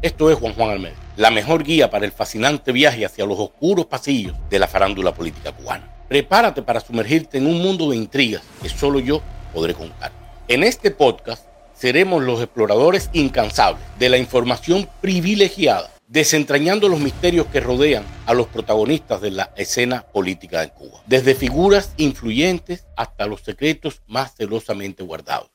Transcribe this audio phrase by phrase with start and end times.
[0.00, 3.86] Esto es Juan Juan Almeida, la mejor guía para el fascinante viaje hacia los oscuros
[3.86, 5.92] pasillos de la farándula política cubana.
[6.08, 9.20] Prepárate para sumergirte en un mundo de intrigas que solo yo
[9.52, 10.12] podré contar.
[10.46, 17.58] En este podcast seremos los exploradores incansables de la información privilegiada, desentrañando los misterios que
[17.58, 23.40] rodean a los protagonistas de la escena política de Cuba, desde figuras influyentes hasta los
[23.40, 25.50] secretos más celosamente guardados.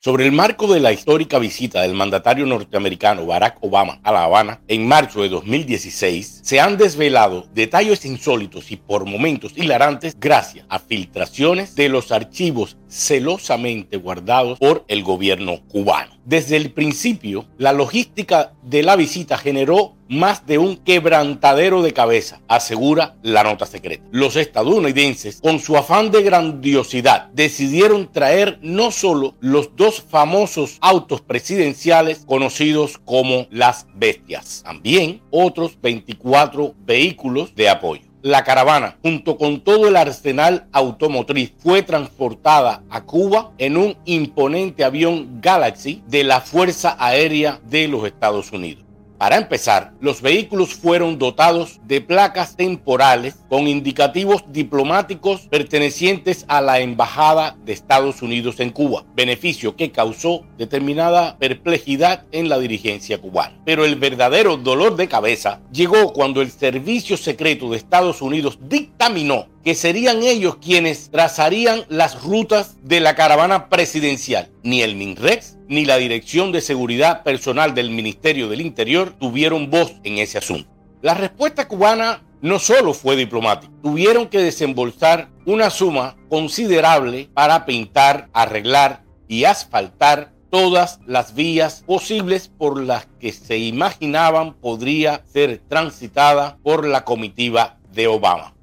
[0.00, 4.60] Sobre el marco de la histórica visita del mandatario norteamericano Barack Obama a La Habana
[4.68, 10.78] en marzo de 2016, se han desvelado detalles insólitos y por momentos hilarantes gracias a
[10.78, 16.18] filtraciones de los archivos celosamente guardados por el gobierno cubano.
[16.24, 22.40] Desde el principio, la logística de la visita generó más de un quebrantadero de cabeza,
[22.48, 24.04] asegura la nota secreta.
[24.10, 31.20] Los estadounidenses, con su afán de grandiosidad, decidieron traer no solo los dos famosos autos
[31.20, 38.07] presidenciales conocidos como las bestias, también otros 24 vehículos de apoyo.
[38.22, 44.82] La caravana, junto con todo el arsenal automotriz, fue transportada a Cuba en un imponente
[44.82, 48.87] avión Galaxy de la Fuerza Aérea de los Estados Unidos.
[49.18, 56.78] Para empezar, los vehículos fueron dotados de placas temporales con indicativos diplomáticos pertenecientes a la
[56.78, 63.60] Embajada de Estados Unidos en Cuba, beneficio que causó determinada perplejidad en la dirigencia cubana.
[63.64, 69.48] Pero el verdadero dolor de cabeza llegó cuando el Servicio Secreto de Estados Unidos dictaminó
[69.68, 74.48] que serían ellos quienes trazarían las rutas de la caravana presidencial.
[74.62, 79.92] Ni el MINREX ni la Dirección de Seguridad Personal del Ministerio del Interior tuvieron voz
[80.04, 80.70] en ese asunto.
[81.02, 88.30] La respuesta cubana no solo fue diplomática, tuvieron que desembolsar una suma considerable para pintar,
[88.32, 96.56] arreglar y asfaltar todas las vías posibles por las que se imaginaban podría ser transitada
[96.62, 98.54] por la comitiva de Obama.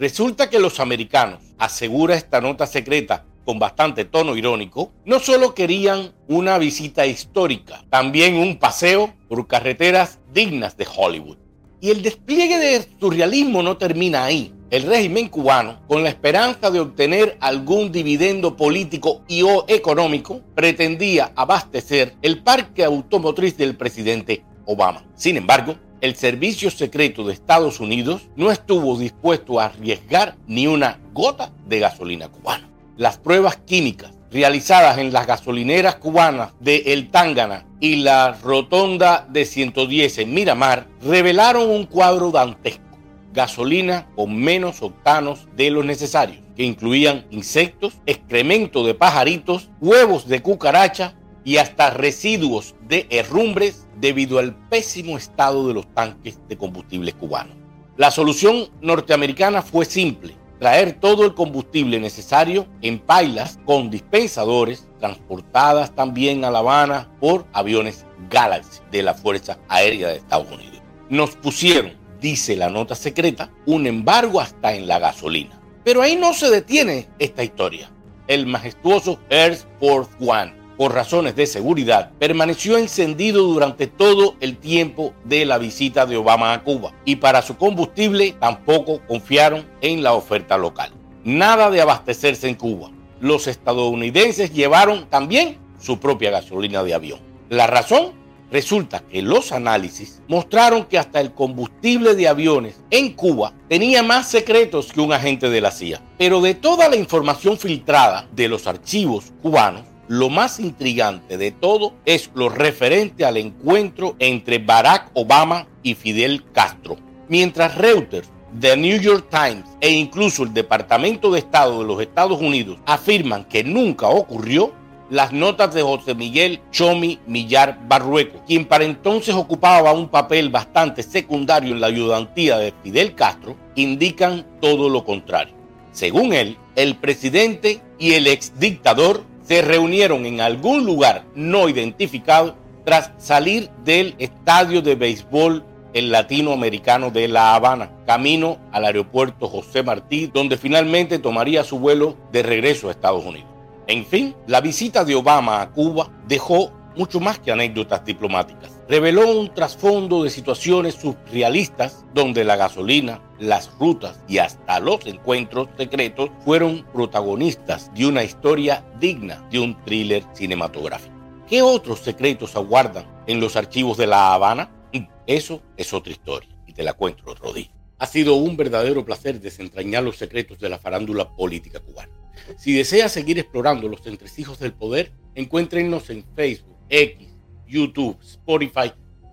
[0.00, 6.14] Resulta que los americanos, asegura esta nota secreta con bastante tono irónico, no solo querían
[6.26, 11.36] una visita histórica, también un paseo por carreteras dignas de Hollywood.
[11.82, 14.54] Y el despliegue de surrealismo no termina ahí.
[14.70, 21.30] El régimen cubano, con la esperanza de obtener algún dividendo político y o económico, pretendía
[21.36, 25.04] abastecer el parque automotriz del presidente Obama.
[25.14, 30.98] Sin embargo, el Servicio Secreto de Estados Unidos no estuvo dispuesto a arriesgar ni una
[31.12, 32.70] gota de gasolina cubana.
[32.96, 39.44] Las pruebas químicas realizadas en las gasolineras cubanas de El Tángana y la Rotonda de
[39.44, 42.84] 110 en Miramar revelaron un cuadro dantesco.
[43.32, 50.42] Gasolina con menos octanos de los necesarios, que incluían insectos, excremento de pajaritos, huevos de
[50.42, 51.14] cucaracha
[51.44, 57.56] y hasta residuos de herrumbres debido al pésimo estado de los tanques de combustible cubanos.
[57.96, 65.94] La solución norteamericana fue simple, traer todo el combustible necesario en pailas con dispensadores transportadas
[65.94, 70.80] también a La Habana por aviones Galaxy de la Fuerza Aérea de Estados Unidos.
[71.08, 75.60] Nos pusieron, dice la nota secreta, un embargo hasta en la gasolina.
[75.82, 77.90] Pero ahí no se detiene esta historia.
[78.28, 85.12] El majestuoso Air Force One por razones de seguridad, permaneció encendido durante todo el tiempo
[85.24, 90.14] de la visita de Obama a Cuba y para su combustible tampoco confiaron en la
[90.14, 90.90] oferta local.
[91.22, 92.90] Nada de abastecerse en Cuba.
[93.20, 97.20] Los estadounidenses llevaron también su propia gasolina de avión.
[97.50, 98.18] La razón
[98.50, 104.28] Resulta que los análisis mostraron que hasta el combustible de aviones en Cuba tenía más
[104.28, 106.02] secretos que un agente de la CIA.
[106.18, 111.94] Pero de toda la información filtrada de los archivos cubanos, lo más intrigante de todo
[112.04, 116.96] es lo referente al encuentro entre Barack Obama y Fidel Castro.
[117.28, 118.28] Mientras Reuters,
[118.58, 123.44] The New York Times e incluso el Departamento de Estado de los Estados Unidos afirman
[123.44, 124.72] que nunca ocurrió,
[125.10, 131.04] las notas de José Miguel Chomi Millar Barrueco, quien para entonces ocupaba un papel bastante
[131.04, 135.54] secundario en la ayudantía de Fidel Castro, indican todo lo contrario.
[135.92, 142.54] Según él, el presidente y el exdictador se reunieron en algún lugar no identificado
[142.84, 149.82] tras salir del estadio de béisbol el latinoamericano de La Habana, camino al aeropuerto José
[149.82, 153.48] Martí, donde finalmente tomaría su vuelo de regreso a Estados Unidos.
[153.88, 159.30] En fin, la visita de Obama a Cuba dejó mucho más que anécdotas diplomáticas reveló
[159.38, 166.30] un trasfondo de situaciones surrealistas donde la gasolina, las rutas y hasta los encuentros secretos
[166.44, 171.14] fueron protagonistas de una historia digna de un thriller cinematográfico.
[171.48, 174.70] ¿Qué otros secretos aguardan en los archivos de La Habana?
[174.92, 177.70] Mm, eso es otra historia y te la cuento otro día.
[177.98, 182.10] Ha sido un verdadero placer desentrañar los secretos de la farándula política cubana.
[182.56, 187.28] Si deseas seguir explorando los entresijos del poder, encuéntrenos en Facebook, X,
[187.66, 188.92] YouTube, Spotify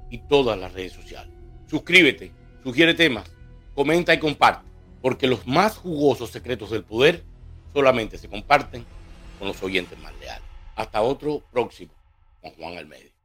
[0.09, 1.33] y todas las redes sociales.
[1.68, 2.31] Suscríbete,
[2.63, 3.31] sugiere temas,
[3.75, 4.68] comenta y comparte,
[5.01, 7.24] porque los más jugosos secretos del poder
[7.74, 8.86] solamente se comparten
[9.39, 10.48] con los oyentes más leales.
[10.75, 11.92] Hasta otro próximo
[12.42, 13.16] con Juan Almeida.